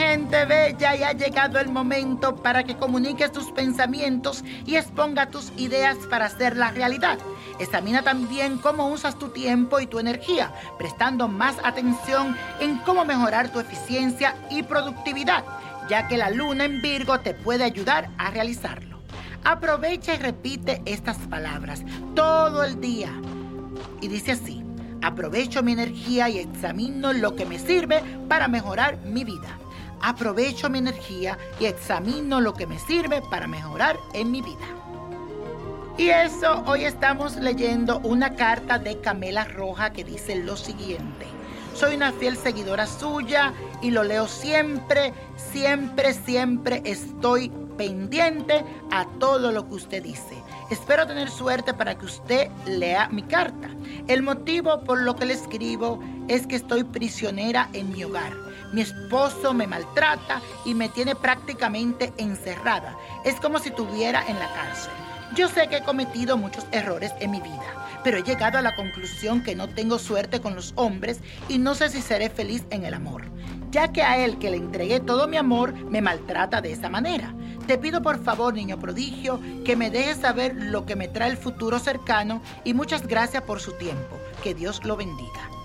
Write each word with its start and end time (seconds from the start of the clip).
gente 0.00 0.44
bella 0.46 0.96
y 0.96 1.02
ha 1.02 1.12
llegado 1.12 1.58
el 1.58 1.68
momento 1.68 2.36
para 2.36 2.64
que 2.64 2.76
comuniques 2.76 3.30
tus 3.32 3.50
pensamientos 3.52 4.42
y 4.64 4.76
exponga 4.76 5.26
tus 5.26 5.52
ideas 5.56 5.96
para 6.08 6.26
hacer 6.26 6.56
la 6.56 6.70
realidad. 6.70 7.18
Examina 7.58 8.02
también 8.02 8.58
cómo 8.58 8.88
usas 8.88 9.18
tu 9.18 9.28
tiempo 9.28 9.80
y 9.80 9.86
tu 9.86 9.98
energía, 9.98 10.52
prestando 10.78 11.28
más 11.28 11.56
atención 11.62 12.36
en 12.60 12.78
cómo 12.78 13.04
mejorar 13.04 13.52
tu 13.52 13.60
eficiencia 13.60 14.34
y 14.50 14.62
productividad, 14.62 15.44
ya 15.88 16.08
que 16.08 16.16
la 16.16 16.30
luna 16.30 16.64
en 16.64 16.80
Virgo 16.80 17.20
te 17.20 17.34
puede 17.34 17.64
ayudar 17.64 18.10
a 18.16 18.30
realizarlo. 18.30 19.00
Aprovecha 19.44 20.14
y 20.14 20.18
repite 20.18 20.82
estas 20.86 21.18
palabras 21.28 21.82
todo 22.14 22.64
el 22.64 22.80
día. 22.80 23.10
Y 24.00 24.08
dice 24.08 24.32
así, 24.32 24.64
aprovecho 25.02 25.62
mi 25.62 25.72
energía 25.72 26.28
y 26.28 26.38
examino 26.38 27.12
lo 27.12 27.34
que 27.36 27.46
me 27.46 27.58
sirve 27.58 28.02
para 28.28 28.48
mejorar 28.48 28.98
mi 29.04 29.24
vida. 29.24 29.58
Aprovecho 30.02 30.70
mi 30.70 30.78
energía 30.78 31.38
y 31.58 31.66
examino 31.66 32.40
lo 32.40 32.54
que 32.54 32.66
me 32.66 32.78
sirve 32.78 33.22
para 33.30 33.46
mejorar 33.46 33.98
en 34.14 34.30
mi 34.30 34.40
vida. 34.40 34.66
Y 35.98 36.08
eso, 36.08 36.62
hoy 36.66 36.84
estamos 36.84 37.36
leyendo 37.36 37.98
una 37.98 38.34
carta 38.34 38.78
de 38.78 39.00
Camela 39.00 39.44
Roja 39.44 39.90
que 39.90 40.04
dice 40.04 40.36
lo 40.36 40.56
siguiente. 40.56 41.26
Soy 41.80 41.94
una 41.94 42.12
fiel 42.12 42.36
seguidora 42.36 42.86
suya 42.86 43.54
y 43.80 43.90
lo 43.90 44.04
leo 44.04 44.28
siempre, 44.28 45.14
siempre, 45.50 46.12
siempre 46.12 46.82
estoy 46.84 47.50
pendiente 47.78 48.62
a 48.90 49.06
todo 49.18 49.50
lo 49.50 49.66
que 49.66 49.76
usted 49.76 50.02
dice. 50.02 50.36
Espero 50.70 51.06
tener 51.06 51.30
suerte 51.30 51.72
para 51.72 51.96
que 51.96 52.04
usted 52.04 52.50
lea 52.66 53.08
mi 53.08 53.22
carta. 53.22 53.70
El 54.08 54.22
motivo 54.22 54.84
por 54.84 55.00
lo 55.00 55.16
que 55.16 55.24
le 55.24 55.32
escribo 55.32 55.98
es 56.28 56.46
que 56.46 56.56
estoy 56.56 56.84
prisionera 56.84 57.70
en 57.72 57.90
mi 57.90 58.04
hogar. 58.04 58.34
Mi 58.74 58.82
esposo 58.82 59.54
me 59.54 59.66
maltrata 59.66 60.42
y 60.66 60.74
me 60.74 60.90
tiene 60.90 61.14
prácticamente 61.14 62.12
encerrada. 62.18 62.94
Es 63.24 63.40
como 63.40 63.58
si 63.58 63.70
estuviera 63.70 64.22
en 64.28 64.38
la 64.38 64.52
cárcel. 64.52 64.92
Yo 65.36 65.48
sé 65.48 65.68
que 65.68 65.76
he 65.76 65.82
cometido 65.82 66.36
muchos 66.36 66.66
errores 66.72 67.12
en 67.20 67.30
mi 67.30 67.40
vida, 67.40 67.62
pero 68.02 68.18
he 68.18 68.22
llegado 68.24 68.58
a 68.58 68.62
la 68.62 68.74
conclusión 68.74 69.44
que 69.44 69.54
no 69.54 69.68
tengo 69.68 70.00
suerte 70.00 70.40
con 70.40 70.56
los 70.56 70.72
hombres 70.74 71.20
y 71.48 71.58
no 71.58 71.76
sé 71.76 71.88
si 71.88 72.02
seré 72.02 72.30
feliz 72.30 72.64
en 72.70 72.84
el 72.84 72.94
amor, 72.94 73.22
ya 73.70 73.92
que 73.92 74.02
a 74.02 74.18
él 74.18 74.38
que 74.38 74.50
le 74.50 74.56
entregué 74.56 74.98
todo 74.98 75.28
mi 75.28 75.36
amor 75.36 75.72
me 75.72 76.02
maltrata 76.02 76.60
de 76.60 76.72
esa 76.72 76.88
manera. 76.88 77.32
Te 77.68 77.78
pido 77.78 78.02
por 78.02 78.20
favor, 78.20 78.54
niño 78.54 78.80
prodigio, 78.80 79.38
que 79.64 79.76
me 79.76 79.90
dejes 79.90 80.16
saber 80.16 80.56
lo 80.56 80.84
que 80.84 80.96
me 80.96 81.06
trae 81.06 81.30
el 81.30 81.36
futuro 81.36 81.78
cercano 81.78 82.42
y 82.64 82.74
muchas 82.74 83.06
gracias 83.06 83.44
por 83.44 83.60
su 83.60 83.72
tiempo. 83.74 84.18
Que 84.42 84.54
Dios 84.54 84.84
lo 84.84 84.96
bendiga. 84.96 85.59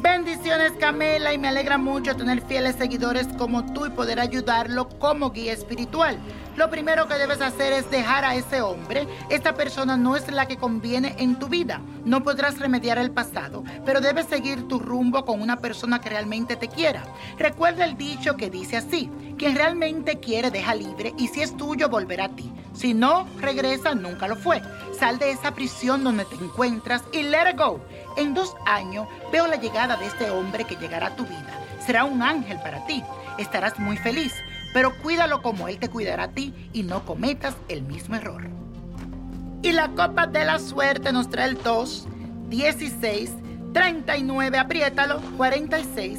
Bendiciones 0.00 0.70
Camela 0.78 1.34
y 1.34 1.38
me 1.38 1.48
alegra 1.48 1.76
mucho 1.76 2.14
tener 2.14 2.40
fieles 2.42 2.76
seguidores 2.76 3.26
como 3.36 3.72
tú 3.72 3.84
y 3.84 3.90
poder 3.90 4.20
ayudarlo 4.20 4.88
como 4.88 5.32
guía 5.32 5.52
espiritual. 5.52 6.16
Lo 6.56 6.70
primero 6.70 7.08
que 7.08 7.14
debes 7.14 7.40
hacer 7.40 7.72
es 7.72 7.90
dejar 7.90 8.24
a 8.24 8.36
ese 8.36 8.60
hombre. 8.60 9.08
Esta 9.28 9.54
persona 9.54 9.96
no 9.96 10.14
es 10.14 10.30
la 10.30 10.46
que 10.46 10.56
conviene 10.56 11.16
en 11.18 11.36
tu 11.40 11.48
vida. 11.48 11.80
No 12.04 12.22
podrás 12.22 12.60
remediar 12.60 12.98
el 12.98 13.10
pasado, 13.10 13.64
pero 13.84 14.00
debes 14.00 14.26
seguir 14.26 14.68
tu 14.68 14.78
rumbo 14.78 15.24
con 15.24 15.42
una 15.42 15.56
persona 15.56 16.00
que 16.00 16.10
realmente 16.10 16.54
te 16.54 16.68
quiera. 16.68 17.02
Recuerda 17.36 17.84
el 17.84 17.96
dicho 17.96 18.36
que 18.36 18.50
dice 18.50 18.76
así, 18.76 19.10
quien 19.36 19.56
realmente 19.56 20.20
quiere 20.20 20.52
deja 20.52 20.76
libre 20.76 21.12
y 21.18 21.26
si 21.26 21.42
es 21.42 21.56
tuyo 21.56 21.88
volverá 21.88 22.26
a 22.26 22.36
ti. 22.36 22.52
Si 22.78 22.94
no, 22.94 23.26
regresa, 23.40 23.94
nunca 23.94 24.28
lo 24.28 24.36
fue. 24.36 24.62
Sal 24.98 25.18
de 25.18 25.32
esa 25.32 25.52
prisión 25.52 26.04
donde 26.04 26.24
te 26.24 26.36
encuentras 26.36 27.02
y 27.12 27.22
let 27.24 27.50
it 27.50 27.58
go. 27.58 27.80
En 28.16 28.34
dos 28.34 28.54
años 28.66 29.06
veo 29.30 29.46
la 29.46 29.56
llegada 29.56 29.96
de 29.96 30.06
este 30.06 30.30
hombre 30.30 30.64
que 30.64 30.76
llegará 30.76 31.08
a 31.08 31.16
tu 31.16 31.24
vida. 31.24 31.60
Será 31.84 32.04
un 32.04 32.22
ángel 32.22 32.58
para 32.60 32.86
ti. 32.86 33.02
Estarás 33.36 33.78
muy 33.78 33.96
feliz 33.96 34.32
pero 34.72 34.96
cuídalo 34.98 35.42
como 35.42 35.68
Él 35.68 35.78
te 35.78 35.88
cuidará 35.88 36.24
a 36.24 36.28
ti 36.28 36.54
y 36.72 36.82
no 36.82 37.04
cometas 37.04 37.56
el 37.68 37.82
mismo 37.82 38.16
error. 38.16 38.48
Y 39.62 39.72
la 39.72 39.88
copa 39.88 40.26
de 40.26 40.44
la 40.44 40.58
suerte 40.58 41.12
nos 41.12 41.30
trae 41.30 41.48
el 41.48 41.62
2, 41.62 42.06
16, 42.48 43.30
39, 43.72 44.58
apriétalo, 44.58 45.20
46, 45.36 46.18